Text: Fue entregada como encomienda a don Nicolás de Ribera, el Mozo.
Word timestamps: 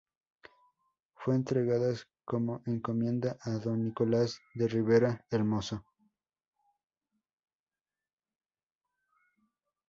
Fue 1.13 1.35
entregada 1.35 1.93
como 2.25 2.63
encomienda 2.65 3.37
a 3.43 3.51
don 3.51 3.85
Nicolás 3.85 4.39
de 4.55 4.67
Ribera, 4.67 5.23
el 5.29 5.43
Mozo. 5.43 5.85